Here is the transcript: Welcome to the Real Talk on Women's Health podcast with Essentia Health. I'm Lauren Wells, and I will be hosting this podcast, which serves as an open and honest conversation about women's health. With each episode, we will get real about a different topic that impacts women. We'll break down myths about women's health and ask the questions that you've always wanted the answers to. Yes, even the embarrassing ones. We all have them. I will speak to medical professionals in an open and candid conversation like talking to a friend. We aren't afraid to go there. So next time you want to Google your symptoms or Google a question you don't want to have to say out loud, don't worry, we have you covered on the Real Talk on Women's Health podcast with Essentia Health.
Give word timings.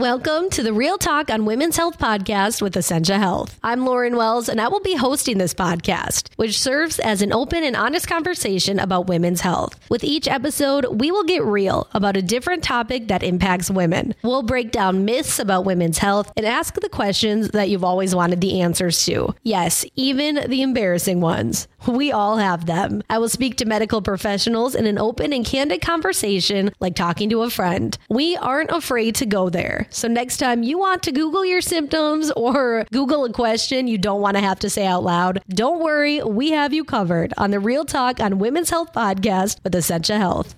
Welcome 0.00 0.48
to 0.50 0.62
the 0.62 0.72
Real 0.72 0.96
Talk 0.96 1.28
on 1.28 1.44
Women's 1.44 1.76
Health 1.76 1.98
podcast 1.98 2.62
with 2.62 2.76
Essentia 2.76 3.18
Health. 3.18 3.58
I'm 3.64 3.84
Lauren 3.84 4.14
Wells, 4.14 4.48
and 4.48 4.60
I 4.60 4.68
will 4.68 4.78
be 4.78 4.94
hosting 4.94 5.38
this 5.38 5.52
podcast, 5.54 6.28
which 6.36 6.56
serves 6.56 7.00
as 7.00 7.20
an 7.20 7.32
open 7.32 7.64
and 7.64 7.74
honest 7.74 8.06
conversation 8.06 8.78
about 8.78 9.08
women's 9.08 9.40
health. 9.40 9.74
With 9.90 10.04
each 10.04 10.28
episode, 10.28 11.00
we 11.00 11.10
will 11.10 11.24
get 11.24 11.42
real 11.42 11.88
about 11.94 12.16
a 12.16 12.22
different 12.22 12.62
topic 12.62 13.08
that 13.08 13.24
impacts 13.24 13.72
women. 13.72 14.14
We'll 14.22 14.44
break 14.44 14.70
down 14.70 15.04
myths 15.04 15.40
about 15.40 15.64
women's 15.64 15.98
health 15.98 16.32
and 16.36 16.46
ask 16.46 16.74
the 16.74 16.88
questions 16.88 17.48
that 17.48 17.68
you've 17.68 17.82
always 17.82 18.14
wanted 18.14 18.40
the 18.40 18.60
answers 18.60 19.04
to. 19.06 19.34
Yes, 19.42 19.84
even 19.96 20.48
the 20.48 20.62
embarrassing 20.62 21.20
ones. 21.20 21.66
We 21.88 22.12
all 22.12 22.36
have 22.36 22.66
them. 22.66 23.02
I 23.10 23.18
will 23.18 23.28
speak 23.28 23.56
to 23.56 23.64
medical 23.64 24.00
professionals 24.00 24.76
in 24.76 24.86
an 24.86 24.98
open 24.98 25.32
and 25.32 25.44
candid 25.44 25.80
conversation 25.80 26.70
like 26.78 26.94
talking 26.94 27.30
to 27.30 27.42
a 27.42 27.50
friend. 27.50 27.98
We 28.08 28.36
aren't 28.36 28.70
afraid 28.70 29.16
to 29.16 29.26
go 29.26 29.48
there. 29.48 29.87
So 29.90 30.08
next 30.08 30.36
time 30.36 30.62
you 30.62 30.78
want 30.78 31.02
to 31.04 31.12
Google 31.12 31.44
your 31.44 31.60
symptoms 31.60 32.30
or 32.32 32.84
Google 32.92 33.24
a 33.24 33.32
question 33.32 33.88
you 33.88 33.98
don't 33.98 34.20
want 34.20 34.36
to 34.36 34.42
have 34.42 34.58
to 34.60 34.70
say 34.70 34.86
out 34.86 35.02
loud, 35.02 35.42
don't 35.48 35.80
worry, 35.80 36.22
we 36.22 36.50
have 36.50 36.72
you 36.72 36.84
covered 36.84 37.32
on 37.36 37.50
the 37.50 37.60
Real 37.60 37.84
Talk 37.84 38.20
on 38.20 38.38
Women's 38.38 38.70
Health 38.70 38.92
podcast 38.92 39.62
with 39.64 39.74
Essentia 39.74 40.18
Health. 40.18 40.54